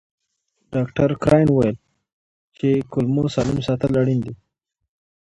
ډاکټر 0.73 1.09
کراین 1.23 1.47
وویل 1.51 1.77
چې 2.57 2.69
کولمو 2.91 3.23
سالم 3.35 3.57
ساتل 3.67 3.91
اړین 4.01 4.19
دي. 4.25 4.33